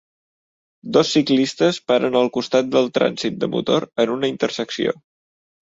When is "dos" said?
0.95-1.11